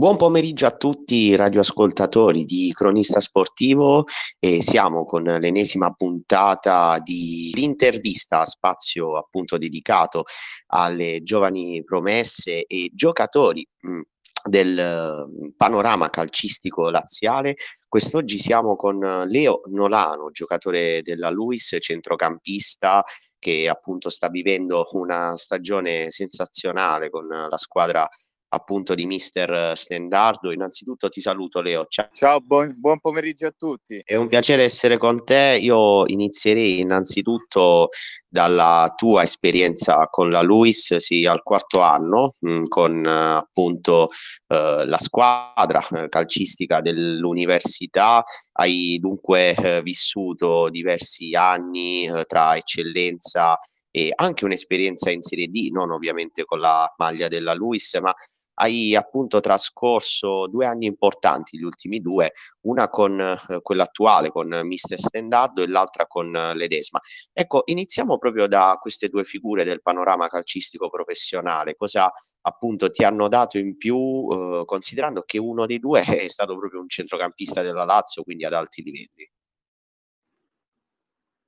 Buon 0.00 0.16
pomeriggio 0.16 0.64
a 0.64 0.70
tutti 0.70 1.36
radioascoltatori 1.36 2.46
di 2.46 2.72
Cronista 2.72 3.20
Sportivo 3.20 4.06
e 4.38 4.62
siamo 4.62 5.04
con 5.04 5.24
l'ennesima 5.24 5.90
puntata 5.90 6.98
di 7.04 7.50
l'intervista 7.52 8.46
spazio 8.46 9.18
appunto 9.18 9.58
dedicato 9.58 10.24
alle 10.68 11.20
giovani 11.22 11.84
promesse 11.84 12.64
e 12.64 12.90
giocatori 12.94 13.68
mm, 13.86 14.00
del 14.48 15.26
mm, 15.28 15.48
panorama 15.54 16.08
calcistico 16.08 16.88
laziale. 16.88 17.56
Quest'oggi 17.86 18.38
siamo 18.38 18.76
con 18.76 18.98
Leo 19.28 19.60
Nolano, 19.66 20.30
giocatore 20.30 21.02
della 21.02 21.28
Luis, 21.28 21.76
centrocampista 21.78 23.04
che 23.38 23.68
appunto 23.68 24.08
sta 24.08 24.28
vivendo 24.28 24.86
una 24.92 25.36
stagione 25.36 26.10
sensazionale 26.10 27.10
con 27.10 27.26
la 27.26 27.56
squadra 27.58 28.08
appunto 28.50 28.94
di 28.94 29.06
mister 29.06 29.76
Stendardo. 29.76 30.52
Innanzitutto 30.52 31.08
ti 31.08 31.20
saluto 31.20 31.60
Leo. 31.60 31.86
Ciao, 31.88 32.08
Ciao 32.12 32.40
buon, 32.40 32.74
buon, 32.76 33.00
pomeriggio 33.00 33.46
a 33.46 33.54
tutti. 33.56 34.00
È 34.04 34.16
un 34.16 34.28
piacere 34.28 34.64
essere 34.64 34.96
con 34.96 35.24
te. 35.24 35.58
Io 35.60 36.06
inizierei 36.06 36.80
innanzitutto 36.80 37.88
dalla 38.28 38.92
tua 38.96 39.22
esperienza 39.22 40.06
con 40.10 40.30
la 40.30 40.42
Luis, 40.42 40.96
sì, 40.96 41.26
al 41.26 41.42
quarto 41.42 41.80
anno, 41.80 42.30
mh, 42.40 42.50
mm, 42.50 42.62
con 42.68 43.04
eh, 43.04 43.10
appunto 43.10 44.08
eh, 44.46 44.84
la 44.84 44.98
squadra 44.98 45.86
eh, 45.88 46.08
calcistica 46.08 46.80
dell'università. 46.80 48.22
Hai 48.52 48.98
dunque 49.00 49.54
eh, 49.54 49.82
vissuto 49.82 50.68
diversi 50.70 51.34
anni 51.34 52.06
eh, 52.06 52.24
tra 52.24 52.56
eccellenza 52.56 53.58
e 53.92 54.12
anche 54.14 54.44
un'esperienza 54.44 55.10
in 55.10 55.20
Serie 55.20 55.48
D, 55.48 55.70
non 55.72 55.90
ovviamente 55.90 56.44
con 56.44 56.60
la 56.60 56.92
maglia 56.98 57.26
della 57.26 57.54
Luis, 57.54 57.94
ma 58.00 58.14
hai 58.60 58.94
appunto 58.94 59.40
trascorso 59.40 60.46
due 60.46 60.66
anni 60.66 60.86
importanti, 60.86 61.58
gli 61.58 61.62
ultimi 61.62 62.00
due, 62.00 62.32
una 62.62 62.88
con 62.88 63.18
eh, 63.18 63.60
quella 63.62 63.84
attuale, 63.84 64.28
con 64.28 64.48
Mister 64.64 64.98
Stendardo 64.98 65.62
e 65.62 65.68
l'altra 65.68 66.06
con 66.06 66.34
eh, 66.34 66.54
Ledesma. 66.54 67.00
Ecco, 67.32 67.62
iniziamo 67.64 68.18
proprio 68.18 68.46
da 68.46 68.76
queste 68.78 69.08
due 69.08 69.24
figure 69.24 69.64
del 69.64 69.80
panorama 69.80 70.28
calcistico 70.28 70.90
professionale. 70.90 71.74
Cosa 71.74 72.12
appunto 72.42 72.90
ti 72.90 73.02
hanno 73.02 73.28
dato 73.28 73.58
in 73.58 73.76
più, 73.76 74.28
eh, 74.30 74.62
considerando 74.66 75.22
che 75.22 75.38
uno 75.38 75.66
dei 75.66 75.78
due 75.78 76.02
è 76.24 76.28
stato 76.28 76.56
proprio 76.58 76.80
un 76.80 76.88
centrocampista 76.88 77.62
della 77.62 77.84
Lazio, 77.84 78.22
quindi 78.22 78.44
ad 78.44 78.52
alti 78.52 78.82
livelli? 78.82 79.30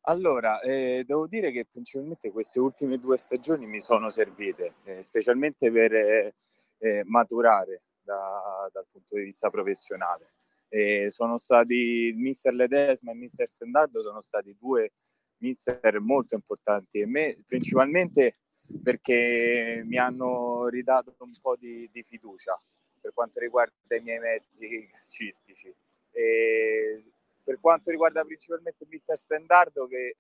Allora, 0.07 0.61
eh, 0.61 1.05
devo 1.07 1.29
dire 1.29 1.53
che 1.53 1.67
principalmente 1.71 2.33
queste 2.33 2.59
ultime 2.59 2.99
due 2.99 3.17
stagioni 3.17 3.67
mi 3.67 3.79
sono 3.79 4.11
servite, 4.11 4.75
eh, 4.83 5.03
specialmente 5.05 5.71
per 5.71 6.35
eh, 6.83 7.05
maturare 7.05 7.83
da, 8.03 8.69
dal 8.73 8.87
punto 8.91 9.15
di 9.15 9.25
vista 9.25 9.51
professionale. 9.51 10.33
E 10.69 11.11
sono 11.11 11.39
stati 11.39 11.75
il 11.75 12.17
mister 12.17 12.53
Ledesma 12.53 13.11
e 13.11 13.15
il 13.15 13.21
mister 13.21 13.49
Sendardo 13.49 14.03
sono 14.03 14.21
stati 14.21 14.57
due 14.59 14.93
mister 15.39 16.01
molto 16.01 16.35
importanti 16.35 17.01
e 17.01 17.07
me 17.07 17.43
principalmente 17.47 18.39
perché 18.83 19.83
mi 19.85 19.99
hanno 19.99 20.69
ridato 20.69 21.15
un 21.19 21.33
po' 21.41 21.57
di, 21.57 21.89
di 21.93 22.03
fiducia 22.03 22.61
per 23.01 23.13
quanto 23.13 23.39
riguarda 23.39 23.97
i 23.97 24.01
miei 24.01 24.19
mezzi 24.19 24.89
calcistici. 24.91 25.73
E 26.11 27.05
per 27.45 27.61
quanto 27.61 27.91
riguarda 27.91 28.25
principalmente 28.25 28.87
mister 28.89 29.19
Stendardo 29.19 29.87
che 29.87 30.17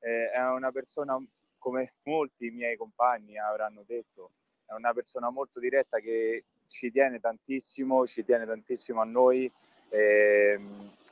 eh, 0.00 0.30
è 0.30 0.42
una 0.50 0.70
persona 0.70 1.20
come 1.58 1.94
molti 2.04 2.50
miei 2.50 2.76
compagni 2.76 3.38
avranno 3.38 3.82
detto 3.86 4.32
è 4.70 4.74
una 4.74 4.92
persona 4.92 5.30
molto 5.30 5.58
diretta 5.58 5.98
che 5.98 6.44
ci 6.66 6.92
tiene 6.92 7.18
tantissimo, 7.18 8.06
ci 8.06 8.24
tiene 8.24 8.46
tantissimo 8.46 9.00
a 9.00 9.04
noi, 9.04 9.50
eh, 9.88 10.60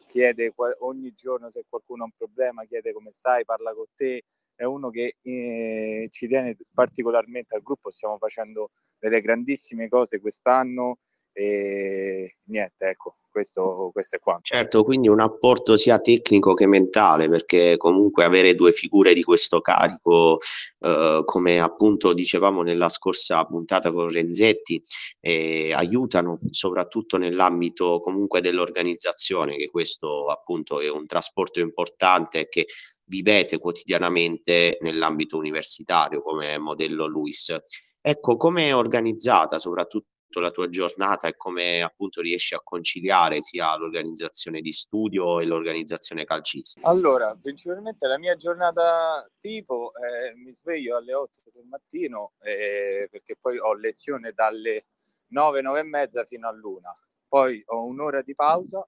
chiede 0.06 0.54
ogni 0.78 1.12
giorno 1.14 1.50
se 1.50 1.64
qualcuno 1.68 2.04
ha 2.04 2.06
un 2.06 2.12
problema, 2.16 2.64
chiede 2.64 2.92
come 2.92 3.10
stai, 3.10 3.44
parla 3.44 3.74
con 3.74 3.86
te, 3.96 4.22
è 4.54 4.62
uno 4.62 4.90
che 4.90 5.16
eh, 5.20 6.08
ci 6.12 6.28
tiene 6.28 6.56
particolarmente 6.72 7.56
al 7.56 7.62
gruppo, 7.62 7.90
stiamo 7.90 8.16
facendo 8.16 8.70
delle 8.96 9.20
grandissime 9.20 9.88
cose 9.88 10.20
quest'anno 10.20 10.98
e 11.38 12.38
niente, 12.46 12.86
ecco, 12.86 13.18
questo, 13.30 13.90
questo 13.92 14.16
è 14.16 14.18
quanto. 14.18 14.42
Certo, 14.42 14.82
quindi 14.82 15.08
un 15.08 15.20
apporto 15.20 15.76
sia 15.76 16.00
tecnico 16.00 16.54
che 16.54 16.66
mentale, 16.66 17.28
perché 17.28 17.76
comunque 17.76 18.24
avere 18.24 18.56
due 18.56 18.72
figure 18.72 19.14
di 19.14 19.22
questo 19.22 19.60
carico, 19.60 20.40
eh, 20.80 21.22
come 21.24 21.60
appunto 21.60 22.12
dicevamo 22.12 22.62
nella 22.62 22.88
scorsa 22.88 23.44
puntata 23.44 23.92
con 23.92 24.10
Renzetti, 24.10 24.82
eh, 25.20 25.72
aiutano 25.72 26.38
soprattutto 26.50 27.16
nell'ambito 27.18 28.00
comunque 28.00 28.40
dell'organizzazione, 28.40 29.56
che 29.56 29.70
questo 29.70 30.26
appunto 30.26 30.80
è 30.80 30.90
un 30.90 31.06
trasporto 31.06 31.60
importante 31.60 32.48
che 32.48 32.66
vivete 33.04 33.58
quotidianamente 33.58 34.78
nell'ambito 34.80 35.36
universitario 35.36 36.20
come 36.20 36.58
modello 36.58 37.06
Luis. 37.06 37.56
Ecco, 38.00 38.36
come 38.36 38.68
è 38.68 38.74
organizzata 38.74 39.58
soprattutto 39.58 40.17
la 40.40 40.50
tua 40.50 40.68
giornata 40.68 41.26
e 41.26 41.36
come 41.36 41.82
appunto 41.82 42.20
riesci 42.20 42.54
a 42.54 42.60
conciliare 42.62 43.40
sia 43.40 43.76
l'organizzazione 43.76 44.60
di 44.60 44.72
studio 44.72 45.40
e 45.40 45.46
l'organizzazione 45.46 46.24
calcistica? 46.24 46.86
Allora, 46.86 47.34
principalmente 47.34 48.06
la 48.06 48.18
mia 48.18 48.36
giornata 48.36 49.28
tipo, 49.38 49.92
eh, 49.94 50.34
mi 50.34 50.50
sveglio 50.50 50.96
alle 50.96 51.14
8 51.14 51.42
del 51.52 51.64
mattino 51.64 52.32
eh, 52.40 53.08
perché 53.10 53.36
poi 53.40 53.58
ho 53.58 53.74
lezione 53.74 54.32
dalle 54.32 54.86
9, 55.28 55.62
9 55.62 55.80
e 55.80 55.84
mezza 55.84 56.24
fino 56.24 56.48
all'una, 56.48 56.94
poi 57.26 57.62
ho 57.66 57.84
un'ora 57.84 58.22
di 58.22 58.34
pausa 58.34 58.86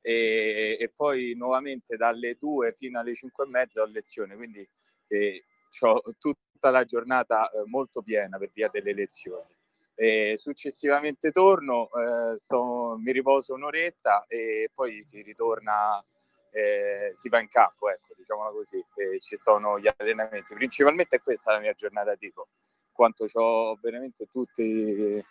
e, 0.00 0.76
e 0.78 0.92
poi 0.94 1.34
nuovamente 1.34 1.96
dalle 1.96 2.36
2 2.38 2.74
fino 2.76 3.00
alle 3.00 3.14
5 3.14 3.44
e 3.44 3.48
mezza 3.48 3.82
ho 3.82 3.86
lezione, 3.86 4.36
quindi 4.36 4.68
eh, 5.08 5.44
ho 5.80 6.02
tutta 6.18 6.70
la 6.70 6.84
giornata 6.84 7.50
eh, 7.50 7.62
molto 7.66 8.02
piena 8.02 8.38
per 8.38 8.50
via 8.52 8.68
delle 8.70 8.92
lezioni 8.92 9.53
e 9.94 10.34
successivamente 10.36 11.30
torno, 11.30 11.88
eh, 11.92 12.36
so, 12.36 12.96
mi 12.98 13.12
riposo 13.12 13.54
un'oretta 13.54 14.24
e 14.26 14.70
poi 14.74 15.02
si 15.02 15.22
ritorna, 15.22 16.04
eh, 16.50 17.10
si 17.14 17.28
va 17.28 17.40
in 17.40 17.48
campo, 17.48 17.88
ecco, 17.88 18.14
diciamola 18.16 18.50
così, 18.50 18.84
e 18.96 19.20
ci 19.20 19.36
sono 19.36 19.78
gli 19.78 19.88
allenamenti. 19.96 20.54
Principalmente 20.54 21.16
è 21.16 21.22
questa 21.22 21.52
la 21.52 21.60
mia 21.60 21.74
giornata 21.74 22.16
tipo, 22.16 22.48
quanto 22.92 23.26
ho 23.32 23.78
veramente 23.80 24.26
tutti, 24.26 25.22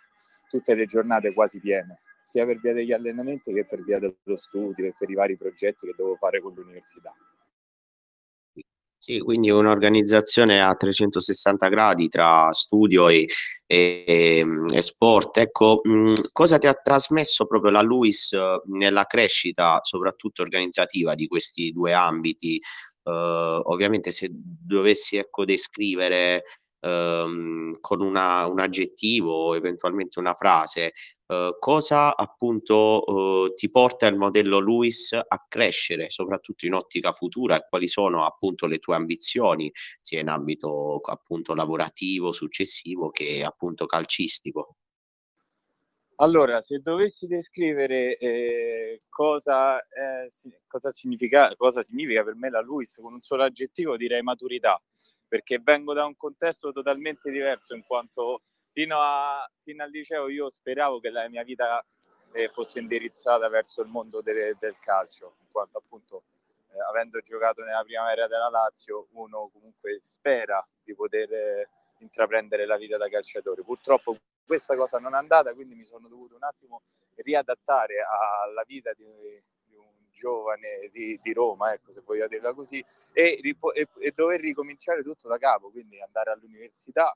tutte 0.48 0.74
le 0.74 0.86
giornate 0.86 1.32
quasi 1.34 1.60
piene, 1.60 2.00
sia 2.22 2.46
per 2.46 2.58
via 2.58 2.72
degli 2.72 2.92
allenamenti 2.92 3.52
che 3.52 3.66
per 3.66 3.82
via 3.82 3.98
dello 3.98 4.36
studio 4.36 4.86
e 4.86 4.94
per 4.98 5.10
i 5.10 5.14
vari 5.14 5.36
progetti 5.36 5.86
che 5.86 5.94
devo 5.96 6.16
fare 6.16 6.40
con 6.40 6.54
l'università. 6.54 7.14
Sì, 9.06 9.18
quindi 9.18 9.50
un'organizzazione 9.50 10.62
a 10.62 10.74
360 10.74 11.68
gradi 11.68 12.08
tra 12.08 12.50
studio 12.52 13.10
e, 13.10 13.26
e, 13.66 14.42
e 14.72 14.80
sport. 14.82 15.36
Ecco, 15.36 15.80
mh, 15.82 16.12
cosa 16.32 16.56
ti 16.56 16.66
ha 16.68 16.72
trasmesso 16.72 17.44
proprio 17.44 17.70
la 17.70 17.82
Luis 17.82 18.34
nella 18.68 19.04
crescita, 19.04 19.78
soprattutto 19.82 20.40
organizzativa, 20.40 21.14
di 21.14 21.26
questi 21.26 21.70
due 21.70 21.92
ambiti? 21.92 22.58
Uh, 23.02 23.60
ovviamente 23.64 24.10
se 24.10 24.30
dovessi 24.32 25.18
ecco, 25.18 25.44
descrivere 25.44 26.44
ehm, 26.84 27.80
con 27.80 28.00
una, 28.02 28.46
un 28.46 28.60
aggettivo 28.60 29.54
eventualmente 29.54 30.18
una 30.18 30.34
frase, 30.34 30.92
eh, 31.26 31.56
cosa 31.58 32.14
appunto 32.16 33.46
eh, 33.46 33.54
ti 33.54 33.70
porta 33.70 34.06
il 34.06 34.16
modello 34.16 34.58
Luis 34.58 35.12
a 35.12 35.46
crescere, 35.48 36.10
soprattutto 36.10 36.66
in 36.66 36.74
ottica 36.74 37.12
futura 37.12 37.56
e 37.56 37.66
quali 37.68 37.88
sono 37.88 38.24
appunto 38.26 38.66
le 38.66 38.78
tue 38.78 38.94
ambizioni, 38.94 39.70
sia 40.00 40.20
in 40.20 40.28
ambito 40.28 41.00
appunto 41.02 41.54
lavorativo, 41.54 42.32
successivo 42.32 43.10
che 43.10 43.42
appunto 43.42 43.86
calcistico. 43.86 44.76
Allora, 46.16 46.60
se 46.60 46.78
dovessi 46.78 47.26
descrivere 47.26 48.16
eh, 48.18 49.02
cosa, 49.08 49.80
eh, 49.80 50.28
cosa, 50.68 50.92
significa, 50.92 51.52
cosa 51.56 51.82
significa 51.82 52.22
per 52.22 52.36
me 52.36 52.50
la 52.50 52.60
Luis 52.60 52.94
con 53.00 53.14
un 53.14 53.20
solo 53.20 53.42
aggettivo, 53.42 53.96
direi 53.96 54.22
maturità 54.22 54.80
perché 55.26 55.58
vengo 55.62 55.92
da 55.94 56.04
un 56.04 56.16
contesto 56.16 56.72
totalmente 56.72 57.30
diverso 57.30 57.74
in 57.74 57.84
quanto 57.84 58.42
fino, 58.72 58.98
a, 59.00 59.48
fino 59.62 59.82
al 59.82 59.90
liceo 59.90 60.28
io 60.28 60.50
speravo 60.50 61.00
che 61.00 61.10
la 61.10 61.28
mia 61.28 61.42
vita 61.42 61.84
eh, 62.32 62.48
fosse 62.48 62.80
indirizzata 62.80 63.48
verso 63.48 63.80
il 63.82 63.88
mondo 63.88 64.20
de, 64.20 64.56
del 64.58 64.76
calcio, 64.80 65.36
in 65.40 65.50
quanto 65.50 65.78
appunto 65.78 66.24
eh, 66.72 66.80
avendo 66.88 67.20
giocato 67.20 67.62
nella 67.62 67.84
primavera 67.84 68.26
della 68.26 68.48
Lazio 68.48 69.06
uno 69.12 69.48
comunque 69.52 70.00
spera 70.02 70.66
di 70.82 70.94
poter 70.94 71.32
eh, 71.32 71.68
intraprendere 71.98 72.66
la 72.66 72.76
vita 72.76 72.96
da 72.96 73.08
calciatore. 73.08 73.62
Purtroppo 73.62 74.18
questa 74.44 74.76
cosa 74.76 74.98
non 74.98 75.14
è 75.14 75.18
andata, 75.18 75.54
quindi 75.54 75.74
mi 75.74 75.84
sono 75.84 76.08
dovuto 76.08 76.34
un 76.34 76.42
attimo 76.42 76.82
riadattare 77.16 78.04
alla 78.04 78.64
vita 78.66 78.92
di, 78.92 79.04
giovane 80.14 80.88
di, 80.92 81.18
di 81.20 81.32
Roma, 81.32 81.72
ecco, 81.72 81.90
se 81.90 82.02
voglio 82.04 82.26
dirla 82.28 82.54
così, 82.54 82.82
e, 83.12 83.38
e, 83.42 83.88
e, 83.98 84.12
dover 84.14 84.40
ricominciare 84.40 85.02
tutto 85.02 85.28
da 85.28 85.36
capo, 85.36 85.70
quindi 85.70 86.00
andare 86.00 86.30
all'università 86.30 87.14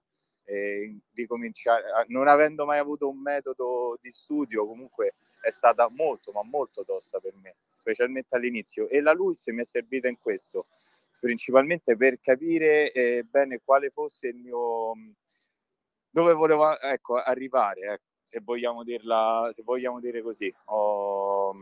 ricominciare, 1.13 1.85
non 2.09 2.27
avendo 2.27 2.65
mai 2.65 2.79
avuto 2.79 3.09
un 3.09 3.21
metodo 3.21 3.99
di 4.01 4.11
studio, 4.11 4.67
comunque 4.67 5.15
è 5.41 5.51
stata 5.51 5.89
molto, 5.91 6.33
ma 6.33 6.43
molto 6.43 6.85
tosta 6.85 7.21
per 7.21 7.35
me, 7.37 7.57
specialmente 7.67 8.35
all'inizio. 8.35 8.89
E 8.89 9.01
la 9.01 9.13
LUIS 9.13 9.47
mi 9.49 9.61
è 9.61 9.65
servita 9.65 10.09
in 10.09 10.19
questo, 10.19 10.69
principalmente 11.21 11.97
per 11.97 12.19
capire 12.21 12.93
eh, 12.93 13.25
bene 13.25 13.61
quale 13.63 13.91
fosse 13.91 14.29
il 14.29 14.37
mio... 14.37 14.93
dove 16.11 16.33
volevo 16.33 16.79
ecco, 16.81 17.17
arrivare, 17.17 17.81
ecco, 17.81 18.07
se, 18.25 18.41
vogliamo 18.43 18.83
dirla, 18.85 19.51
se 19.53 19.63
vogliamo 19.63 20.01
dire 20.01 20.23
così. 20.23 20.53
Ho, 20.67 21.55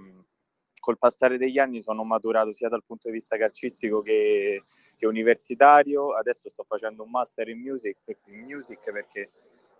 col 0.86 0.98
passare 0.98 1.36
degli 1.36 1.58
anni 1.58 1.80
sono 1.80 2.04
maturato 2.04 2.52
sia 2.52 2.68
dal 2.68 2.84
punto 2.86 3.08
di 3.08 3.14
vista 3.14 3.36
calcistico 3.36 4.02
che, 4.02 4.62
che 4.96 5.06
universitario, 5.06 6.14
adesso 6.14 6.48
sto 6.48 6.62
facendo 6.62 7.02
un 7.02 7.10
master 7.10 7.48
in 7.48 7.58
music, 7.58 7.96
in 8.26 8.44
music 8.44 8.92
perché 8.92 9.32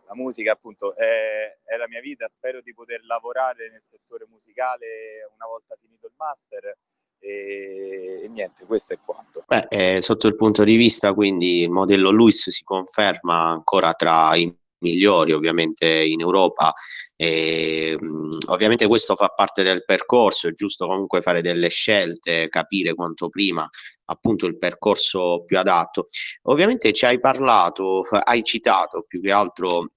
la 0.09 0.17
musica 0.17 0.51
appunto 0.51 0.97
è, 0.97 1.59
è, 1.63 1.77
la 1.77 1.87
mia 1.87 2.01
vita, 2.01 2.27
spero 2.27 2.61
di 2.61 2.75
poter 2.75 3.05
lavorare 3.05 3.71
nel 3.71 3.83
settore 3.85 4.27
musicale 4.29 5.31
una 5.33 5.47
volta 5.47 5.77
finito 5.81 6.09
il 6.09 6.15
master. 6.17 6.77
E, 7.21 8.23
e 8.25 8.29
niente, 8.29 8.67
questo 8.67 8.95
è 8.95 8.99
quanto. 8.99 9.45
Beh, 9.47 9.67
eh, 9.69 10.03
sotto 10.03 10.27
il 10.27 10.35
punto 10.35 10.65
di 10.65 10.75
vista 10.75 11.15
quindi 11.15 11.61
il 11.61 11.71
modello 11.71 12.11
Luis 12.11 12.51
si 12.51 12.65
conferma 12.65 13.45
ancora 13.45 13.93
tra 13.93 14.35
i 14.35 14.53
migliori 14.87 15.33
ovviamente 15.33 15.87
in 15.87 16.21
Europa. 16.21 16.73
E, 17.17 17.97
mh, 17.99 18.39
ovviamente 18.49 18.87
questo 18.87 19.17
fa 19.17 19.29
parte 19.29 19.63
del 19.63 19.85
percorso 19.85 20.49
è 20.49 20.53
giusto 20.53 20.87
comunque 20.87 21.23
fare 21.23 21.41
delle 21.43 21.69
scelte 21.69 22.49
capire 22.49 22.95
quanto 22.95 23.29
prima 23.29 23.69
appunto 24.07 24.47
il 24.47 24.57
percorso 24.59 25.43
più 25.45 25.59
adatto. 25.59 26.05
Ovviamente 26.43 26.93
ci 26.93 27.05
hai 27.07 27.19
parlato 27.21 28.03
hai 28.25 28.43
citato 28.43 29.05
più 29.07 29.21
che 29.21 29.33
altro 29.33 29.91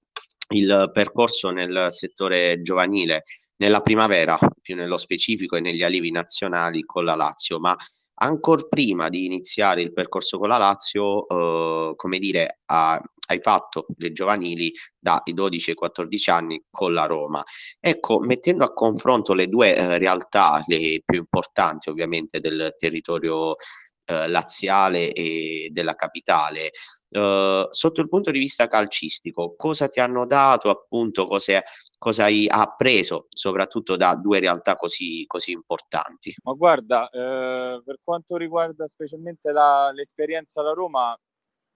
il 0.52 0.90
percorso 0.92 1.50
nel 1.50 1.86
settore 1.90 2.60
giovanile 2.60 3.22
nella 3.56 3.80
primavera, 3.82 4.38
più 4.60 4.74
nello 4.74 4.96
specifico 4.96 5.56
e 5.56 5.60
negli 5.60 5.82
allievi 5.82 6.10
nazionali 6.10 6.82
con 6.82 7.04
la 7.04 7.14
Lazio, 7.14 7.60
ma 7.60 7.76
ancora 8.22 8.62
prima 8.68 9.08
di 9.08 9.24
iniziare 9.24 9.82
il 9.82 9.92
percorso 9.92 10.38
con 10.38 10.48
la 10.48 10.58
Lazio, 10.58 11.26
eh, 11.28 11.92
come 11.94 12.18
dire, 12.18 12.60
ha, 12.66 13.00
hai 13.30 13.40
fatto 13.40 13.86
le 13.96 14.12
giovanili 14.12 14.72
dai 14.98 15.32
12 15.32 15.70
ai 15.70 15.76
14 15.76 16.30
anni 16.30 16.64
con 16.68 16.92
la 16.92 17.06
Roma. 17.06 17.42
Ecco, 17.78 18.18
mettendo 18.20 18.64
a 18.64 18.72
confronto 18.72 19.34
le 19.34 19.46
due 19.46 19.74
eh, 19.74 19.98
realtà, 19.98 20.62
le 20.66 21.02
più 21.04 21.18
importanti 21.18 21.88
ovviamente 21.88 22.40
del 22.40 22.74
territorio 22.76 23.54
eh, 24.04 24.28
laziale 24.28 25.12
e 25.12 25.68
della 25.72 25.94
capitale, 25.94 26.70
Uh, 27.12 27.66
sotto 27.70 28.00
il 28.02 28.08
punto 28.08 28.30
di 28.30 28.38
vista 28.38 28.68
calcistico, 28.68 29.56
cosa 29.56 29.88
ti 29.88 29.98
hanno 29.98 30.26
dato, 30.26 30.70
appunto, 30.70 31.26
cosa, 31.26 31.60
cosa 31.98 32.24
hai 32.26 32.46
appreso, 32.48 33.26
soprattutto 33.30 33.96
da 33.96 34.14
due 34.14 34.38
realtà 34.38 34.76
così, 34.76 35.24
così 35.26 35.50
importanti? 35.50 36.32
Ma 36.44 36.52
guarda, 36.52 37.08
eh, 37.10 37.82
per 37.84 37.98
quanto 38.04 38.36
riguarda 38.36 38.86
specialmente 38.86 39.50
la, 39.50 39.90
l'esperienza 39.92 40.60
alla 40.60 40.72
Roma, 40.72 41.18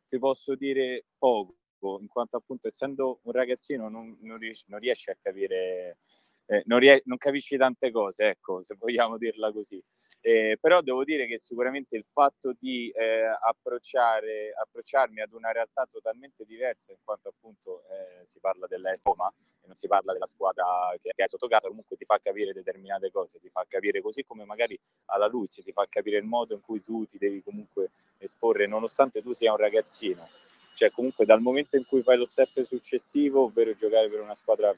ti 0.06 0.18
posso 0.18 0.54
dire 0.54 1.06
poco, 1.18 1.98
in 2.00 2.08
quanto 2.08 2.36
appunto 2.36 2.66
essendo 2.68 3.20
un 3.22 3.32
ragazzino 3.32 3.88
non, 3.88 4.16
non, 4.20 4.38
riesci, 4.38 4.64
non 4.68 4.80
riesci 4.80 5.10
a 5.10 5.16
capire 5.20 5.98
eh, 6.46 6.62
non, 6.66 6.78
rie- 6.78 7.02
non, 7.06 7.16
capisci 7.16 7.56
tante 7.56 7.90
cose, 7.90 8.28
ecco, 8.28 8.62
se 8.62 8.74
vogliamo 8.78 9.16
dirla 9.16 9.50
così. 9.50 9.82
Eh, 10.20 10.58
però 10.60 10.82
devo 10.82 11.02
dire 11.04 11.26
che 11.26 11.38
sicuramente 11.38 11.96
il 11.96 12.04
fatto 12.12 12.54
di 12.58 12.90
eh, 12.90 13.24
approcciarmi 13.24 15.20
ad 15.20 15.32
una 15.32 15.52
realtà 15.52 15.88
totalmente 15.90 16.44
diversa, 16.44 16.92
in 16.92 16.98
quanto 17.02 17.28
appunto 17.28 17.84
eh, 17.88 18.24
si 18.26 18.40
parla 18.40 18.66
dell'Esoma 18.66 19.32
e 19.62 19.66
non 19.66 19.74
si 19.74 19.86
parla 19.86 20.12
della 20.12 20.26
squadra 20.26 20.64
che 21.00 21.12
hai 21.16 21.28
sotto 21.28 21.48
casa, 21.48 21.68
comunque 21.68 21.96
ti 21.96 22.04
fa 22.04 22.18
capire 22.18 22.52
determinate 22.52 23.10
cose, 23.10 23.38
ti 23.40 23.48
fa 23.48 23.64
capire 23.66 24.02
così 24.02 24.22
come 24.24 24.44
magari 24.44 24.78
alla 25.06 25.26
Luis, 25.26 25.62
ti 25.64 25.72
fa 25.72 25.86
capire 25.88 26.18
il 26.18 26.24
modo 26.24 26.54
in 26.54 26.60
cui 26.60 26.82
tu 26.82 27.04
ti 27.06 27.16
devi 27.16 27.42
comunque 27.42 27.90
esporre, 28.18 28.66
nonostante 28.66 29.22
tu 29.22 29.32
sia 29.32 29.50
un 29.50 29.58
ragazzino. 29.58 30.28
Cioè 30.74 30.90
comunque 30.90 31.24
dal 31.24 31.40
momento 31.40 31.76
in 31.76 31.86
cui 31.86 32.02
fai 32.02 32.16
lo 32.18 32.24
step 32.24 32.60
successivo, 32.60 33.44
ovvero 33.44 33.74
giocare 33.74 34.08
per 34.08 34.20
una 34.20 34.34
squadra 34.34 34.76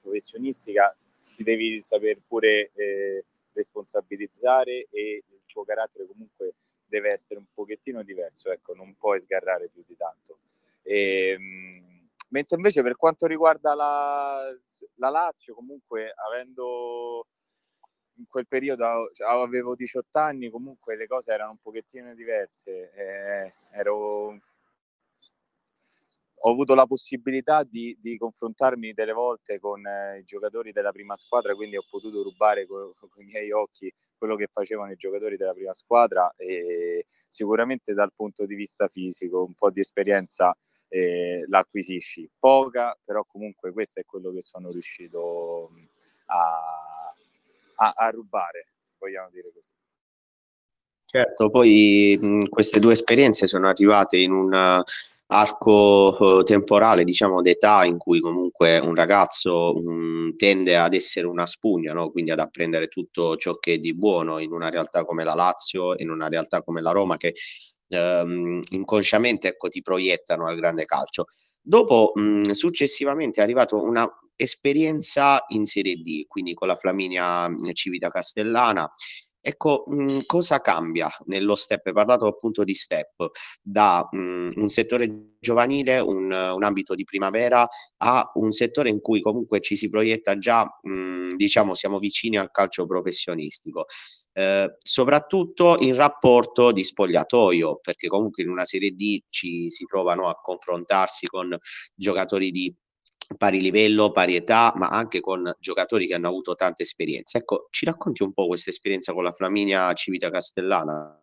professionistica 0.00 0.96
ti 1.34 1.42
devi 1.42 1.80
saper 1.82 2.20
pure 2.26 2.70
eh, 2.74 3.24
responsabilizzare 3.52 4.88
e 4.90 5.22
il 5.26 5.40
tuo 5.46 5.64
carattere 5.64 6.06
comunque 6.06 6.54
deve 6.86 7.10
essere 7.10 7.38
un 7.38 7.46
pochettino 7.52 8.02
diverso, 8.02 8.50
ecco, 8.50 8.74
non 8.74 8.96
puoi 8.96 9.20
sgarrare 9.20 9.68
più 9.68 9.84
di 9.86 9.96
tanto. 9.96 10.40
E, 10.82 11.30
ehm, 11.30 12.08
mentre 12.30 12.56
invece 12.56 12.82
per 12.82 12.96
quanto 12.96 13.26
riguarda 13.26 13.74
la, 13.74 14.56
la 14.94 15.08
Lazio, 15.10 15.54
comunque 15.54 16.12
avendo 16.28 17.26
in 18.18 18.26
quel 18.26 18.48
periodo 18.48 19.10
cioè, 19.12 19.28
avevo 19.28 19.74
18 19.74 20.18
anni, 20.18 20.50
comunque 20.50 20.96
le 20.96 21.06
cose 21.06 21.32
erano 21.32 21.52
un 21.52 21.58
pochettino 21.60 22.14
diverse. 22.14 22.90
Eh, 22.94 23.52
ero 23.72 24.40
ho 26.40 26.50
avuto 26.50 26.74
la 26.74 26.86
possibilità 26.86 27.62
di, 27.64 27.96
di, 28.00 28.16
confrontarmi 28.16 28.92
delle 28.92 29.12
volte 29.12 29.58
con 29.58 29.84
eh, 29.86 30.18
i 30.18 30.24
giocatori 30.24 30.72
della 30.72 30.92
prima 30.92 31.14
squadra, 31.16 31.54
quindi 31.54 31.76
ho 31.76 31.84
potuto 31.88 32.22
rubare 32.22 32.66
con, 32.66 32.92
con 33.10 33.22
i 33.22 33.26
miei 33.26 33.50
occhi 33.50 33.92
quello 34.16 34.36
che 34.36 34.48
facevano 34.50 34.90
i 34.90 34.96
giocatori 34.96 35.36
della 35.36 35.52
prima 35.52 35.72
squadra 35.72 36.32
e 36.36 37.06
sicuramente 37.28 37.94
dal 37.94 38.12
punto 38.12 38.46
di 38.46 38.56
vista 38.56 38.88
fisico 38.88 39.44
un 39.44 39.54
po' 39.54 39.70
di 39.70 39.80
esperienza 39.80 40.56
eh, 40.88 41.44
l'acquisisci, 41.48 42.28
poca, 42.38 42.98
però 43.04 43.24
comunque 43.24 43.72
questo 43.72 44.00
è 44.00 44.04
quello 44.04 44.32
che 44.32 44.42
sono 44.42 44.70
riuscito 44.70 45.70
a, 46.26 47.14
a, 47.76 47.92
a 47.96 48.10
rubare, 48.10 48.72
se 48.82 48.96
vogliamo 48.98 49.30
dire 49.30 49.52
così. 49.52 49.68
Certo, 51.10 51.48
poi 51.48 52.18
mh, 52.20 52.48
queste 52.48 52.80
due 52.80 52.92
esperienze 52.92 53.46
sono 53.46 53.68
arrivate 53.68 54.18
in 54.18 54.32
un 54.32 54.82
arco 55.30 56.40
eh, 56.40 56.42
temporale, 56.44 57.04
diciamo, 57.04 57.42
d'età 57.42 57.84
in 57.84 57.98
cui 57.98 58.20
comunque 58.20 58.78
un 58.78 58.94
ragazzo 58.94 59.74
um, 59.74 60.34
tende 60.36 60.76
ad 60.76 60.94
essere 60.94 61.26
una 61.26 61.46
spugna, 61.46 61.92
no? 61.92 62.10
quindi 62.10 62.30
ad 62.30 62.38
apprendere 62.38 62.88
tutto 62.88 63.36
ciò 63.36 63.58
che 63.58 63.74
è 63.74 63.78
di 63.78 63.94
buono 63.94 64.38
in 64.38 64.52
una 64.52 64.70
realtà 64.70 65.04
come 65.04 65.24
la 65.24 65.34
Lazio, 65.34 65.94
in 65.96 66.10
una 66.10 66.28
realtà 66.28 66.62
come 66.62 66.80
la 66.80 66.92
Roma, 66.92 67.16
che 67.16 67.34
um, 67.88 68.60
inconsciamente 68.70 69.48
ecco, 69.48 69.68
ti 69.68 69.82
proiettano 69.82 70.46
al 70.46 70.56
grande 70.56 70.84
calcio. 70.84 71.26
Dopo, 71.60 72.12
mh, 72.14 72.50
successivamente, 72.52 73.40
è 73.40 73.42
arrivata 73.42 73.76
una 73.76 74.08
esperienza 74.36 75.44
in 75.48 75.66
Serie 75.66 75.96
D, 75.96 76.26
quindi 76.26 76.54
con 76.54 76.68
la 76.68 76.76
Flaminia 76.76 77.52
Civita 77.72 78.08
Castellana, 78.08 78.88
Ecco, 79.40 79.84
mh, 79.86 80.20
cosa 80.26 80.60
cambia 80.60 81.08
nello 81.26 81.54
step? 81.54 81.86
Hai 81.86 81.92
parlato 81.92 82.26
appunto 82.26 82.64
di 82.64 82.74
step, 82.74 83.28
da 83.62 84.06
mh, 84.10 84.50
un 84.56 84.68
settore 84.68 85.36
giovanile, 85.38 86.00
un, 86.00 86.30
un, 86.30 86.62
ambito 86.64 86.94
di 86.94 87.04
primavera, 87.04 87.66
a 87.98 88.30
un 88.34 88.50
settore 88.50 88.88
in 88.90 89.00
cui 89.00 89.20
comunque 89.20 89.60
ci 89.60 89.76
si 89.76 89.88
proietta 89.88 90.36
già, 90.38 90.64
mh, 90.82 91.36
diciamo, 91.36 91.74
siamo 91.74 91.98
vicini 91.98 92.36
al 92.36 92.50
calcio 92.50 92.84
professionistico, 92.86 93.86
eh, 94.32 94.74
soprattutto 94.78 95.76
in 95.80 95.94
rapporto 95.94 96.72
di 96.72 96.82
spogliatoio, 96.84 97.78
perché 97.80 98.08
comunque 98.08 98.42
in 98.42 98.50
una 98.50 98.64
Serie 98.64 98.90
D 98.90 99.22
ci 99.28 99.70
si 99.70 99.84
trovano 99.84 100.28
a 100.28 100.34
confrontarsi 100.40 101.26
con 101.28 101.56
giocatori 101.94 102.50
di 102.50 102.74
pari 103.36 103.60
livello, 103.60 104.10
pari 104.10 104.36
età, 104.36 104.72
ma 104.76 104.88
anche 104.88 105.20
con 105.20 105.54
giocatori 105.58 106.06
che 106.06 106.14
hanno 106.14 106.28
avuto 106.28 106.54
tante 106.54 106.82
esperienze. 106.82 107.38
Ecco, 107.38 107.68
ci 107.70 107.84
racconti 107.84 108.22
un 108.22 108.32
po' 108.32 108.46
questa 108.46 108.70
esperienza 108.70 109.12
con 109.12 109.24
la 109.24 109.32
Flaminia 109.32 109.92
Civita 109.92 110.30
Castellana? 110.30 111.22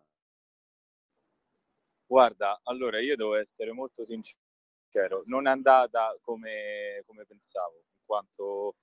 Guarda, 2.06 2.60
allora 2.64 3.00
io 3.00 3.16
devo 3.16 3.34
essere 3.34 3.72
molto 3.72 4.04
sincero, 4.04 5.22
non 5.26 5.48
è 5.48 5.50
andata 5.50 6.16
come, 6.20 7.02
come 7.04 7.24
pensavo, 7.26 7.76
in 7.76 8.04
quanto 8.04 8.76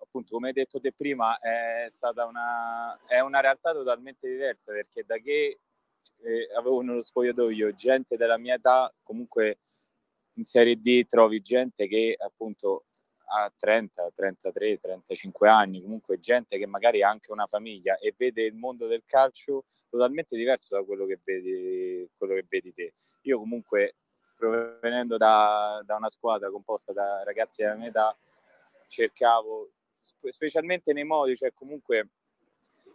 appunto 0.00 0.34
come 0.34 0.48
hai 0.48 0.52
detto 0.52 0.78
te 0.78 0.92
prima 0.92 1.38
è 1.38 1.86
stata 1.88 2.24
una, 2.24 2.96
è 3.06 3.20
una 3.20 3.40
realtà 3.40 3.72
totalmente 3.72 4.28
diversa 4.28 4.72
perché 4.72 5.02
da 5.04 5.16
che 5.16 5.58
eh, 6.22 6.48
avevo 6.56 6.80
nello 6.82 7.02
spogliatoio 7.02 7.72
gente 7.72 8.16
della 8.16 8.38
mia 8.38 8.54
età 8.54 8.92
comunque 9.02 9.58
in 10.38 10.44
Serie 10.44 10.76
D 10.76 11.06
trovi 11.06 11.40
gente 11.40 11.86
che 11.86 12.16
appunto 12.18 12.84
ha 13.30 13.52
30, 13.54 14.10
33, 14.14 14.78
35 14.78 15.48
anni, 15.48 15.82
comunque 15.82 16.18
gente 16.18 16.56
che 16.56 16.66
magari 16.66 17.02
ha 17.02 17.10
anche 17.10 17.30
una 17.30 17.46
famiglia 17.46 17.98
e 17.98 18.14
vede 18.16 18.44
il 18.44 18.54
mondo 18.54 18.86
del 18.86 19.02
calcio 19.04 19.64
totalmente 19.90 20.36
diverso 20.36 20.76
da 20.76 20.82
quello 20.82 21.04
che 21.04 21.18
vedi, 21.22 22.08
quello 22.16 22.34
che 22.34 22.46
vedi 22.48 22.72
te. 22.72 22.94
Io 23.22 23.38
comunque 23.38 23.96
provenendo 24.34 25.16
da, 25.16 25.82
da 25.84 25.96
una 25.96 26.08
squadra 26.08 26.50
composta 26.50 26.92
da 26.92 27.22
ragazzi 27.24 27.62
della 27.62 27.74
mia 27.74 27.88
età 27.88 28.16
cercavo, 28.86 29.72
specialmente 30.30 30.92
nei 30.94 31.04
modi, 31.04 31.36
cioè 31.36 31.52
comunque 31.52 32.08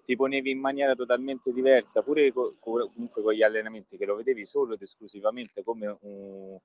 ti 0.03 0.15
ponevi 0.15 0.49
in 0.49 0.59
maniera 0.59 0.95
totalmente 0.95 1.53
diversa, 1.53 2.01
pure 2.01 2.31
co- 2.31 2.55
comunque 2.59 3.21
con 3.21 3.33
gli 3.33 3.43
allenamenti 3.43 3.97
che 3.97 4.05
lo 4.05 4.15
vedevi 4.15 4.43
solo 4.45 4.73
ed 4.73 4.81
esclusivamente 4.81 5.63
come 5.63 5.97
un 6.01 6.59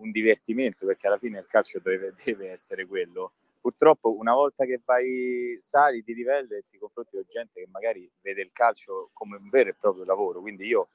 un 0.00 0.10
divertimento, 0.10 0.86
perché 0.86 1.06
alla 1.06 1.18
fine 1.18 1.38
il 1.38 1.46
calcio 1.46 1.80
deve, 1.80 2.14
deve 2.24 2.50
essere 2.50 2.86
quello. 2.86 3.32
Purtroppo 3.60 4.16
una 4.16 4.32
volta 4.32 4.64
che 4.64 4.80
vai, 4.84 5.56
sali 5.58 6.02
di 6.02 6.14
livello 6.14 6.56
e 6.56 6.64
ti 6.68 6.78
confronti 6.78 7.16
con 7.16 7.26
gente 7.28 7.60
che 7.60 7.68
magari 7.70 8.10
vede 8.22 8.42
il 8.42 8.50
calcio 8.52 9.10
come 9.12 9.36
un 9.36 9.50
vero 9.50 9.68
e 9.70 9.74
proprio 9.78 10.04
lavoro, 10.04 10.40
quindi 10.40 10.66
io 10.66 10.88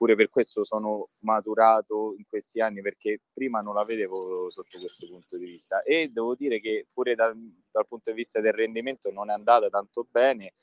pure 0.00 0.16
per 0.16 0.30
questo 0.30 0.64
sono 0.64 1.08
maturato 1.20 2.14
in 2.16 2.24
questi 2.26 2.58
anni 2.62 2.80
perché 2.80 3.20
prima 3.34 3.60
non 3.60 3.74
la 3.74 3.84
vedevo 3.84 4.48
sotto 4.48 4.78
questo 4.78 5.06
punto 5.06 5.36
di 5.36 5.44
vista. 5.44 5.82
E 5.82 6.08
devo 6.08 6.34
dire 6.34 6.58
che 6.58 6.86
pure 6.90 7.14
dal, 7.14 7.36
dal 7.70 7.84
punto 7.86 8.08
di 8.08 8.16
vista 8.16 8.40
del 8.40 8.54
rendimento 8.54 9.10
non 9.12 9.28
è 9.28 9.34
andata 9.34 9.68
tanto 9.68 10.06
bene. 10.10 10.54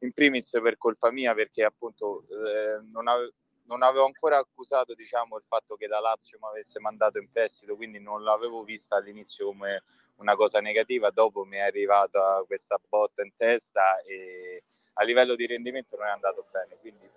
In 0.00 0.12
primis 0.12 0.50
per 0.60 0.76
colpa 0.76 1.12
mia 1.12 1.34
perché 1.34 1.62
appunto 1.62 2.24
eh, 2.30 2.82
non, 2.90 3.06
ave- 3.06 3.34
non, 3.70 3.82
avevo 3.82 4.04
ancora 4.04 4.38
accusato 4.38 4.94
diciamo 4.94 5.36
il 5.36 5.44
fatto 5.44 5.76
che 5.76 5.86
la 5.86 6.00
Lazio 6.00 6.38
mi 6.40 6.48
avesse 6.48 6.80
mandato 6.80 7.18
in 7.18 7.28
prestito 7.28 7.76
quindi 7.76 8.00
non 8.00 8.24
l'avevo 8.24 8.64
vista 8.64 8.96
all'inizio 8.96 9.46
come 9.46 9.84
una 10.16 10.34
cosa 10.34 10.60
negativa 10.60 11.10
dopo 11.10 11.44
mi 11.44 11.56
è 11.56 11.60
arrivata 11.60 12.42
questa 12.46 12.78
botta 12.88 13.22
in 13.22 13.32
testa 13.36 14.00
e 14.00 14.64
a 14.94 15.04
livello 15.04 15.36
di 15.36 15.46
rendimento 15.46 15.96
non 15.96 16.08
è 16.08 16.10
andato 16.10 16.46
bene 16.50 16.76
quindi 16.80 17.08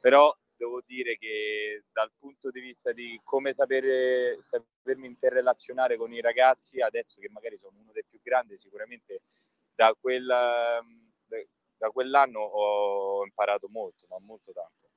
però 0.00 0.34
devo 0.56 0.80
dire 0.86 1.18
che 1.18 1.84
dal 1.92 2.10
punto 2.16 2.50
di 2.50 2.60
vista 2.60 2.92
di 2.92 3.20
come 3.22 3.52
sapere, 3.52 4.38
sapermi 4.40 5.06
interrelazionare 5.06 5.96
con 5.96 6.12
i 6.12 6.20
ragazzi, 6.20 6.80
adesso 6.80 7.20
che 7.20 7.28
magari 7.28 7.58
sono 7.58 7.76
uno 7.78 7.92
dei 7.92 8.04
più 8.08 8.20
grandi, 8.22 8.56
sicuramente 8.56 9.20
da, 9.74 9.94
quel, 10.00 10.24
da 10.24 11.90
quell'anno 11.90 12.40
ho 12.40 13.24
imparato 13.24 13.68
molto, 13.68 14.06
ma 14.08 14.18
molto 14.18 14.52
tanto. 14.52 14.88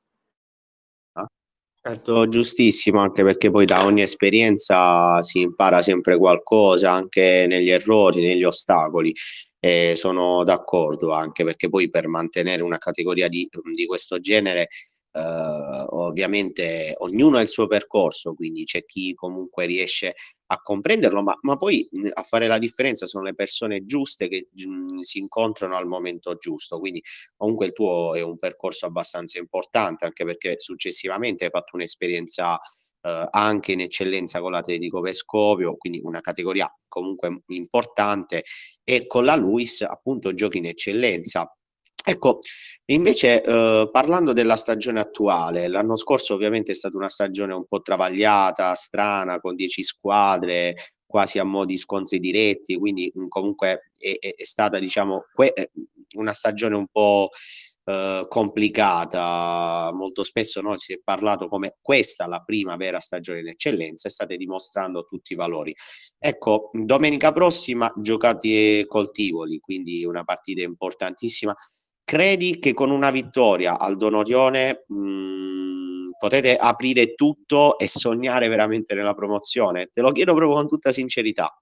Certo, 1.90 2.28
giustissimo, 2.28 3.00
anche 3.00 3.24
perché 3.24 3.50
poi 3.50 3.66
da 3.66 3.84
ogni 3.84 4.04
esperienza 4.04 5.24
si 5.24 5.42
impara 5.42 5.82
sempre 5.82 6.20
qualcosa, 6.20 6.92
anche 6.92 7.48
negli 7.50 7.72
errori, 7.72 8.22
negli 8.24 8.44
ostacoli. 8.44 9.12
E 9.60 9.94
sono 9.96 10.44
d'accordo, 10.44 11.14
anche 11.14 11.44
perché 11.44 11.68
poi 11.68 11.90
per 11.90 12.08
mantenere 12.08 12.62
una 12.62 12.78
categoria 12.78 13.28
di, 13.28 13.50
di 13.74 13.86
questo 13.88 14.20
genere 14.20 14.68
Uh, 15.12 15.86
ovviamente 15.90 16.94
ognuno 16.98 17.38
ha 17.38 17.42
il 17.42 17.48
suo 17.50 17.66
percorso, 17.66 18.36
quindi 18.36 18.64
c'è 18.64 18.86
chi 18.86 19.16
comunque 19.16 19.66
riesce 19.66 20.14
a 20.52 20.62
comprenderlo, 20.62 21.24
ma, 21.24 21.36
ma 21.42 21.58
poi 21.58 21.90
a 22.14 22.22
fare 22.22 22.46
la 22.46 22.60
differenza 22.60 23.08
sono 23.08 23.24
le 23.24 23.34
persone 23.34 23.86
giuste 23.86 24.28
che 24.28 24.50
mh, 24.54 25.00
si 25.00 25.18
incontrano 25.18 25.76
al 25.76 25.88
momento 25.88 26.36
giusto. 26.36 26.80
Quindi 26.80 27.02
comunque 27.36 27.66
il 27.68 27.74
tuo 27.74 28.14
è 28.14 28.22
un 28.22 28.38
percorso 28.38 28.86
abbastanza 28.86 29.40
importante, 29.40 30.06
anche 30.06 30.26
perché 30.26 30.56
successivamente 30.60 31.46
hai 31.46 31.52
fatto 31.52 31.76
un'esperienza 31.76 32.60
Uh, 33.02 33.26
anche 33.32 33.72
in 33.72 33.80
eccellenza 33.80 34.42
con 34.42 34.52
l'Atletico 34.52 35.00
Vescovio, 35.00 35.78
quindi 35.78 36.02
una 36.04 36.20
categoria 36.20 36.70
comunque 36.90 37.44
importante, 37.48 38.44
e 38.84 39.08
con 39.08 39.24
la 39.24 39.38
Luis 39.38 39.84
appunto 39.84 40.34
giochi 40.34 40.58
in 40.58 40.66
eccellenza. 40.66 41.50
Ecco, 42.06 42.40
invece 42.86 43.44
eh, 43.44 43.90
parlando 43.92 44.34
della 44.34 44.56
stagione 44.56 45.00
attuale, 45.00 45.68
l'anno 45.68 45.96
scorso 45.96 46.34
ovviamente 46.34 46.72
è 46.72 46.76
stata 46.76 46.98
una 46.98 47.10
stagione 47.10 47.54
un 47.54 47.66
po' 47.68 47.82
travagliata, 47.82 48.74
strana, 48.74 49.40
con 49.40 49.56
10 49.56 49.84
squadre, 49.84 50.76
quasi 51.06 51.40
a 51.40 51.44
mo' 51.44 51.66
di 51.66 51.78
scontri 51.78 52.20
diretti, 52.20 52.78
quindi 52.78 53.12
comunque 53.28 53.92
è, 53.98 54.16
è, 54.20 54.36
è, 54.36 54.44
stata 54.44 54.80
diciamo 54.80 55.26
que- 55.34 55.54
eh, 55.54 55.72
una 56.16 56.34
stagione 56.34 56.76
un 56.76 56.88
po' 56.92 57.30
eh, 57.86 58.26
complicata, 58.28 59.90
molto 59.92 60.24
spesso 60.24 60.62
noi 60.62 60.78
si 60.78 60.94
è 60.94 61.00
parlato 61.04 61.48
come 61.48 61.78
questa 61.82 62.28
la 62.28 62.40
prima 62.42 62.76
vera 62.76 63.00
stagione 63.00 63.40
in 63.40 63.48
eccellenza 63.48 64.08
e 64.08 64.12
state 64.12 64.38
dimostrando 64.38 65.04
tutti 65.06 65.34
i 65.34 65.36
valori. 65.36 65.74
Ecco, 66.20 66.70
domenica 66.72 67.32
prossima 67.32 67.92
giocate 67.98 68.86
col 68.88 69.12
Tivoli, 69.12 69.58
quindi 69.60 70.06
una 70.06 70.24
partita 70.24 70.62
importantissima 70.62 71.56
credi 72.10 72.58
che 72.58 72.74
con 72.74 72.90
una 72.90 73.12
vittoria 73.12 73.78
al 73.78 73.96
Donorione 73.96 74.84
mm, 74.92 76.10
potete 76.18 76.58
aprire 76.58 77.14
tutto 77.14 77.78
e 77.78 77.88
sognare 77.88 78.48
veramente 78.48 78.96
nella 78.96 79.14
promozione? 79.14 79.92
Te 79.92 80.02
lo 80.02 80.12
chiedo 80.12 80.34
proprio 80.34 80.58
con 80.58 80.68
tutta 80.68 80.92
sincerità. 80.92 81.56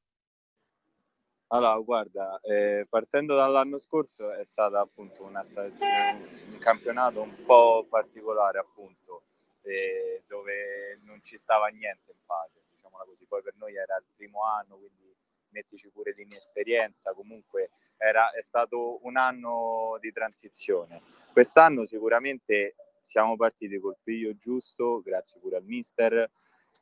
Allora, 1.47 1.77
guarda, 1.79 2.39
eh, 2.39 2.87
partendo 2.89 3.35
dall'anno 3.35 3.77
scorso 3.77 4.31
è 4.31 4.45
stato 4.45 4.77
appunto 4.77 5.23
una 5.23 5.43
stagione, 5.43 6.25
un 6.49 6.57
campionato 6.59 7.21
un 7.21 7.43
po' 7.45 7.85
particolare, 7.89 8.59
appunto, 8.59 9.23
eh, 9.63 10.23
dove 10.27 11.01
non 11.03 11.21
ci 11.21 11.37
stava 11.37 11.67
niente 11.67 12.11
in 12.11 12.19
patria, 12.25 12.61
diciamola 12.73 13.03
così. 13.03 13.25
Poi 13.25 13.41
per 13.41 13.55
noi 13.57 13.75
era 13.75 13.97
il 13.97 14.05
primo 14.15 14.45
anno, 14.45 14.77
quindi 14.77 15.13
mettici 15.49 15.89
pure 15.89 16.13
l'inesperienza, 16.15 17.11
comunque 17.11 17.71
era, 17.97 18.31
è 18.31 18.41
stato 18.41 18.99
un 19.05 19.17
anno 19.17 19.97
di 19.99 20.11
transizione. 20.11 21.01
Quest'anno 21.31 21.85
sicuramente 21.85 22.75
siamo 23.01 23.35
partiti 23.35 23.79
col 23.79 23.97
piglio 24.01 24.35
giusto, 24.37 25.01
grazie 25.01 25.39
pure 25.39 25.57
al 25.57 25.63
mister. 25.63 26.29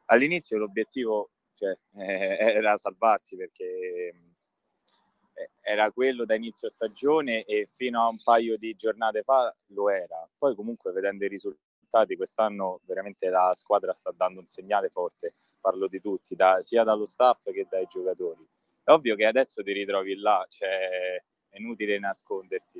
All'inizio 0.05 0.57
l'obiettivo 0.57 1.31
cioè, 1.53 1.77
eh, 1.97 2.37
era 2.37 2.77
salvarsi 2.77 3.35
perché 3.35 4.13
eh, 5.33 5.49
era 5.61 5.91
quello 5.91 6.25
da 6.25 6.35
inizio 6.35 6.69
stagione 6.69 7.43
e 7.43 7.65
fino 7.65 8.01
a 8.01 8.09
un 8.09 8.17
paio 8.23 8.57
di 8.57 8.75
giornate 8.75 9.23
fa 9.23 9.53
lo 9.67 9.89
era. 9.89 10.27
Poi 10.37 10.55
comunque 10.55 10.91
vedendo 10.91 11.25
i 11.25 11.29
risultati 11.29 12.15
quest'anno 12.15 12.81
veramente 12.85 13.29
la 13.29 13.51
squadra 13.53 13.93
sta 13.93 14.11
dando 14.15 14.39
un 14.39 14.45
segnale 14.45 14.89
forte, 14.89 15.35
parlo 15.61 15.87
di 15.87 16.01
tutti, 16.01 16.35
da, 16.35 16.61
sia 16.61 16.83
dallo 16.83 17.05
staff 17.05 17.51
che 17.51 17.67
dai 17.69 17.85
giocatori. 17.87 18.45
È 18.85 18.91
ovvio 18.91 19.15
che 19.15 19.25
adesso 19.25 19.63
ti 19.63 19.71
ritrovi 19.71 20.15
là, 20.15 20.45
cioè 20.47 21.19
è 21.49 21.57
inutile 21.57 21.97
nascondersi. 21.97 22.79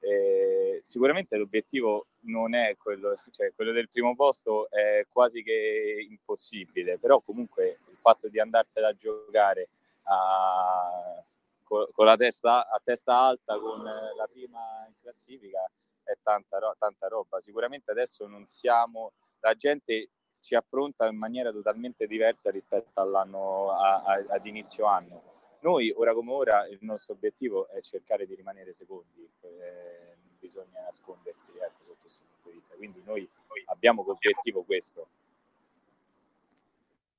Eh, 0.00 0.80
sicuramente 0.82 1.38
l'obiettivo 1.38 2.08
non 2.24 2.54
è 2.54 2.76
quello, 2.76 3.14
cioè 3.30 3.54
quello 3.54 3.72
del 3.72 3.88
primo 3.88 4.14
posto 4.14 4.68
è 4.68 5.06
quasi 5.08 5.42
che 5.42 6.06
impossibile, 6.10 6.98
però 6.98 7.22
comunque 7.22 7.68
il 7.68 7.96
fatto 8.02 8.28
di 8.28 8.38
andarsela 8.38 8.88
a 8.88 8.92
giocare 8.92 9.66
a, 10.10 11.24
con, 11.62 11.86
con, 11.90 12.04
la 12.04 12.16
testa 12.16 12.68
a 12.68 12.78
testa 12.84 13.18
alta 13.18 13.58
con 13.58 13.82
la 13.82 14.28
prima 14.30 14.84
in 14.86 14.94
classifica 15.00 15.66
è 16.02 16.12
tanta, 16.22 16.58
tanta 16.78 17.08
roba. 17.08 17.40
Sicuramente 17.40 17.90
adesso 17.92 18.26
non 18.26 18.44
siamo, 18.46 19.14
la 19.40 19.54
gente 19.54 20.10
ci 20.38 20.54
affronta 20.54 21.06
in 21.06 21.16
maniera 21.16 21.50
totalmente 21.50 22.06
diversa 22.06 22.50
rispetto 22.50 23.00
all'anno 23.00 23.70
a, 23.70 24.02
a, 24.02 24.24
ad 24.28 24.44
inizio 24.44 24.84
anno 24.84 25.35
noi, 25.60 25.92
ora 25.94 26.14
come 26.14 26.32
ora, 26.32 26.66
il 26.68 26.78
nostro 26.82 27.14
obiettivo 27.14 27.68
è 27.68 27.80
cercare 27.80 28.26
di 28.26 28.34
rimanere 28.34 28.72
secondi, 28.72 29.28
eh, 29.40 30.16
bisogna 30.38 30.80
nascondersi 30.82 31.52
ecco, 31.54 31.82
sotto 31.86 31.96
questo 32.00 32.24
punto 32.30 32.48
di 32.48 32.54
vista. 32.54 32.74
Quindi 32.76 33.02
noi, 33.04 33.28
noi 33.48 33.62
abbiamo 33.66 34.02
come 34.02 34.14
obiettivo 34.14 34.62
questo. 34.62 35.08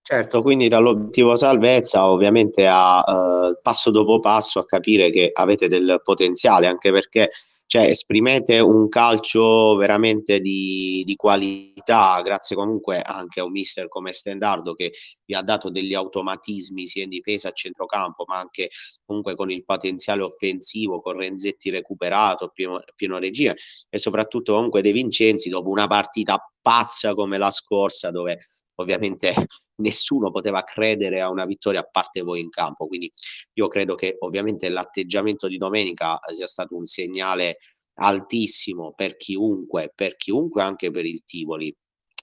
Certo, 0.01 0.41
quindi 0.41 0.69
dall'obiettivo 0.69 1.35
salvezza 1.35 2.09
ovviamente 2.09 2.65
a 2.65 3.03
eh, 3.05 3.59
passo 3.61 3.91
dopo 3.91 4.19
passo 4.19 4.59
a 4.59 4.65
capire 4.65 5.09
che 5.09 5.31
avete 5.33 5.67
del 5.67 5.99
potenziale, 6.01 6.67
anche 6.67 6.91
perché 6.93 7.29
cioè 7.67 7.83
esprimete 7.83 8.59
un 8.59 8.87
calcio 8.87 9.75
veramente 9.75 10.39
di, 10.39 11.03
di, 11.05 11.15
qualità, 11.17 12.21
grazie 12.23 12.55
comunque 12.55 13.01
anche 13.01 13.41
a 13.41 13.43
un 13.43 13.51
mister 13.51 13.89
come 13.89 14.13
Stendardo 14.13 14.73
che 14.73 14.93
vi 15.25 15.35
ha 15.35 15.41
dato 15.41 15.69
degli 15.69 15.93
automatismi 15.93 16.87
sia 16.87 17.03
in 17.03 17.09
difesa 17.09 17.49
a 17.49 17.51
centrocampo, 17.51 18.23
ma 18.25 18.39
anche 18.39 18.69
comunque 19.05 19.35
con 19.35 19.51
il 19.51 19.65
potenziale 19.65 20.23
offensivo, 20.23 21.01
con 21.01 21.17
Renzetti 21.17 21.69
recuperato, 21.69 22.51
pieno, 22.53 22.81
pieno 22.95 23.19
regia 23.19 23.53
e 23.89 23.97
soprattutto 23.99 24.53
comunque 24.53 24.81
De 24.81 24.93
Vincenzi 24.93 25.49
dopo 25.49 25.69
una 25.69 25.87
partita 25.87 26.39
pazza 26.61 27.13
come 27.13 27.37
la 27.37 27.51
scorsa 27.51 28.11
dove 28.11 28.39
ovviamente 28.77 29.33
nessuno 29.81 30.31
poteva 30.31 30.63
credere 30.63 31.21
a 31.21 31.29
una 31.29 31.45
vittoria 31.45 31.81
a 31.81 31.89
parte 31.89 32.21
voi 32.21 32.41
in 32.41 32.49
campo. 32.49 32.87
Quindi 32.87 33.09
io 33.53 33.67
credo 33.67 33.95
che 33.95 34.15
ovviamente 34.19 34.69
l'atteggiamento 34.69 35.47
di 35.47 35.57
domenica 35.57 36.19
sia 36.33 36.47
stato 36.47 36.75
un 36.75 36.85
segnale 36.85 37.57
altissimo 37.99 38.93
per 38.95 39.15
chiunque, 39.17 39.91
per 39.93 40.15
chiunque 40.15 40.61
anche 40.61 40.91
per 40.91 41.05
il 41.05 41.23
Tivoli. 41.23 41.73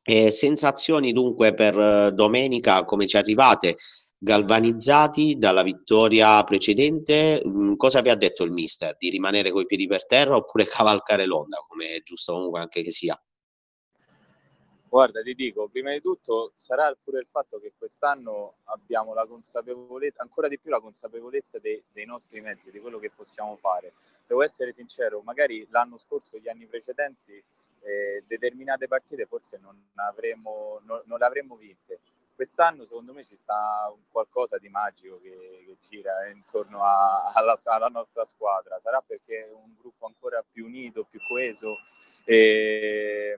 E 0.06 0.30
sensazioni 0.30 1.12
dunque 1.12 1.54
per 1.54 2.12
domenica, 2.12 2.84
come 2.84 3.06
ci 3.06 3.16
arrivate? 3.16 3.76
Galvanizzati 4.18 5.36
dalla 5.38 5.62
vittoria 5.62 6.42
precedente, 6.44 7.42
mm, 7.46 7.74
cosa 7.76 8.00
vi 8.02 8.10
ha 8.10 8.14
detto 8.14 8.42
il 8.44 8.52
mister? 8.52 8.96
Di 8.98 9.08
rimanere 9.10 9.50
coi 9.50 9.66
piedi 9.66 9.86
per 9.86 10.06
terra 10.06 10.36
oppure 10.36 10.66
cavalcare 10.68 11.26
l'onda, 11.26 11.58
come 11.66 11.88
è 11.96 12.02
giusto 12.02 12.32
comunque 12.32 12.60
anche 12.60 12.82
che 12.82 12.90
sia? 12.92 13.18
Guarda, 14.94 15.22
ti 15.22 15.34
dico, 15.34 15.66
prima 15.66 15.90
di 15.90 16.00
tutto 16.00 16.52
sarà 16.54 16.96
pure 17.02 17.18
il 17.18 17.26
fatto 17.26 17.58
che 17.58 17.72
quest'anno 17.76 18.58
abbiamo 18.66 19.12
la 19.12 19.26
consapevolezza, 19.26 20.22
ancora 20.22 20.46
di 20.46 20.56
più 20.56 20.70
la 20.70 20.78
consapevolezza 20.78 21.58
dei, 21.58 21.82
dei 21.90 22.04
nostri 22.04 22.40
mezzi, 22.40 22.70
di 22.70 22.78
quello 22.78 23.00
che 23.00 23.10
possiamo 23.10 23.56
fare. 23.56 23.94
Devo 24.24 24.44
essere 24.44 24.72
sincero, 24.72 25.20
magari 25.22 25.66
l'anno 25.70 25.98
scorso, 25.98 26.38
gli 26.38 26.48
anni 26.48 26.66
precedenti, 26.66 27.32
eh, 27.32 28.22
determinate 28.24 28.86
partite 28.86 29.26
forse 29.26 29.58
non, 29.60 29.76
avremmo, 29.96 30.80
non, 30.84 31.02
non 31.06 31.18
le 31.18 31.24
avremmo 31.24 31.56
vinte. 31.56 31.98
quest'anno 32.32 32.84
secondo 32.84 33.12
me 33.12 33.24
ci 33.24 33.34
sta 33.34 33.92
qualcosa 34.12 34.58
di 34.58 34.68
magico 34.68 35.18
che, 35.20 35.64
che 35.66 35.76
gira 35.88 36.28
intorno 36.28 36.84
a, 36.84 37.32
alla, 37.34 37.58
alla, 37.64 37.88
nostra 37.88 38.24
squadra. 38.24 38.78
Sarà 38.78 39.02
perché 39.04 39.48
è 39.48 39.52
un 39.52 39.74
gruppo 39.76 40.06
ancora 40.06 40.44
più 40.48 40.66
unito, 40.66 41.02
più 41.02 41.18
coeso. 41.26 41.78
E 42.24 43.36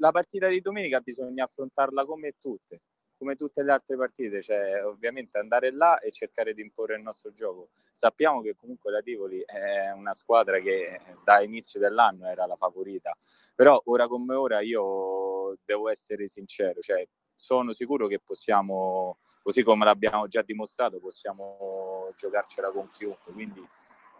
la 0.00 0.10
partita 0.10 0.48
di 0.48 0.60
domenica 0.60 1.00
bisogna 1.00 1.44
affrontarla 1.44 2.04
come 2.04 2.32
tutte, 2.38 2.80
come 3.16 3.34
tutte 3.36 3.62
le 3.62 3.70
altre 3.70 3.96
partite, 3.96 4.42
cioè 4.42 4.84
ovviamente 4.84 5.38
andare 5.38 5.70
là 5.70 5.98
e 5.98 6.10
cercare 6.10 6.54
di 6.54 6.62
imporre 6.62 6.96
il 6.96 7.02
nostro 7.02 7.32
gioco. 7.32 7.68
Sappiamo 7.92 8.40
che 8.40 8.56
comunque 8.56 8.90
la 8.90 9.02
Tivoli 9.02 9.42
è 9.44 9.90
una 9.90 10.14
squadra 10.14 10.58
che 10.58 11.00
da 11.22 11.42
inizio 11.42 11.78
dell'anno 11.78 12.26
era 12.26 12.46
la 12.46 12.56
favorita, 12.56 13.16
però 13.54 13.80
ora 13.84 14.08
come 14.08 14.34
ora 14.34 14.60
io 14.60 15.56
devo 15.64 15.90
essere 15.90 16.26
sincero, 16.28 16.80
cioè 16.80 17.06
sono 17.34 17.72
sicuro 17.72 18.06
che 18.06 18.20
possiamo, 18.20 19.18
così 19.42 19.62
come 19.62 19.84
l'abbiamo 19.84 20.28
già 20.28 20.40
dimostrato, 20.40 20.98
possiamo 20.98 22.12
giocarcela 22.16 22.70
con 22.70 22.88
chiunque, 22.88 23.32
quindi 23.32 23.66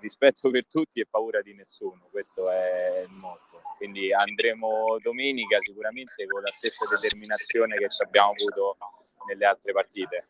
rispetto 0.00 0.50
per 0.50 0.66
tutti 0.66 1.00
e 1.00 1.06
paura 1.08 1.40
di 1.40 1.54
nessuno, 1.54 2.08
questo 2.10 2.50
è 2.50 3.04
il 3.08 3.16
motto. 3.16 3.60
Quindi 3.76 4.12
andremo 4.12 4.98
domenica 5.02 5.58
sicuramente 5.60 6.26
con 6.26 6.42
la 6.42 6.50
stessa 6.50 6.86
determinazione 6.88 7.76
che 7.76 7.86
abbiamo 8.04 8.30
avuto 8.32 8.76
nelle 9.28 9.46
altre 9.46 9.72
partite. 9.72 10.26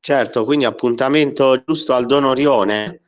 Certo, 0.00 0.44
quindi 0.44 0.64
appuntamento 0.64 1.62
giusto 1.64 1.92
al 1.92 2.06
Don 2.06 2.24
Orione 2.24 3.00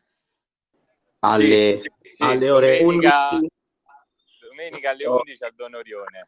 alle, 1.20 1.76
sì, 1.76 1.90
sì, 2.02 2.22
alle 2.22 2.50
ore 2.50 2.78
domenica, 2.80 3.28
11. 3.30 3.50
Domenica 4.48 4.90
alle 4.90 5.06
11 5.06 5.44
al 5.44 5.52
Don 5.54 5.74
Orione. 5.74 6.26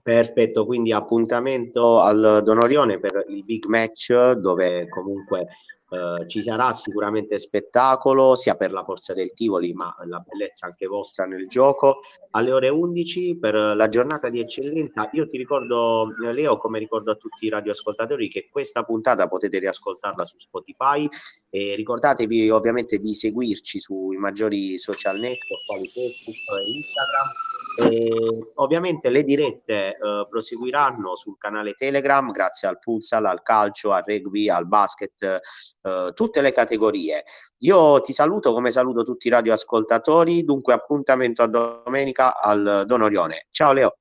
Perfetto, 0.00 0.64
quindi 0.64 0.92
appuntamento 0.92 2.00
al 2.00 2.40
Don 2.44 2.58
Orione 2.58 3.00
per 3.00 3.24
il 3.28 3.44
big 3.44 3.64
match 3.64 4.32
dove 4.34 4.88
comunque 4.88 5.48
eh, 5.90 6.28
ci 6.28 6.42
sarà 6.42 6.72
sicuramente 6.72 7.38
spettacolo 7.40 8.36
sia 8.36 8.54
per 8.54 8.70
la 8.70 8.84
forza 8.84 9.12
del 9.12 9.32
Tivoli 9.32 9.72
ma 9.72 9.92
la 10.06 10.20
bellezza 10.20 10.66
anche 10.66 10.86
vostra 10.86 11.26
nel 11.26 11.48
gioco. 11.48 12.00
Alle 12.30 12.52
ore 12.52 12.68
11 12.68 13.38
per 13.40 13.54
la 13.54 13.88
giornata 13.88 14.28
di 14.28 14.38
eccellenza 14.38 15.08
io 15.12 15.26
ti 15.26 15.36
ricordo 15.36 16.08
eh, 16.24 16.32
Leo 16.32 16.58
come 16.58 16.78
ricordo 16.78 17.10
a 17.10 17.16
tutti 17.16 17.46
i 17.46 17.48
radioascoltatori 17.48 18.28
che 18.28 18.48
questa 18.50 18.84
puntata 18.84 19.26
potete 19.26 19.58
riascoltarla 19.58 20.24
su 20.24 20.38
Spotify. 20.38 21.08
E 21.50 21.74
ricordatevi 21.74 22.50
ovviamente 22.50 22.98
di 22.98 23.12
seguirci 23.12 23.80
sui 23.80 24.16
maggiori 24.16 24.78
social 24.78 25.18
network 25.18 25.64
quali 25.66 25.88
Facebook 25.88 26.36
e 26.36 26.70
Instagram 26.76 27.49
e 27.76 28.52
ovviamente 28.54 29.08
le 29.10 29.22
dirette 29.22 29.96
eh, 29.96 30.26
proseguiranno 30.28 31.16
sul 31.16 31.36
canale 31.38 31.74
Telegram 31.74 32.30
grazie 32.30 32.68
al 32.68 32.78
futsal, 32.80 33.24
al 33.24 33.42
calcio, 33.42 33.92
al 33.92 34.02
rugby, 34.04 34.48
al 34.48 34.66
basket, 34.66 35.22
eh, 35.22 36.12
tutte 36.14 36.40
le 36.40 36.52
categorie. 36.52 37.24
Io 37.58 38.00
ti 38.00 38.12
saluto 38.12 38.52
come 38.52 38.70
saluto 38.70 39.02
tutti 39.02 39.28
i 39.28 39.30
radioascoltatori, 39.30 40.44
dunque 40.44 40.72
appuntamento 40.74 41.42
a 41.42 41.46
domenica 41.46 42.40
al 42.40 42.84
Don 42.86 43.02
Orione. 43.02 43.46
Ciao 43.50 43.72
Leo. 43.72 43.94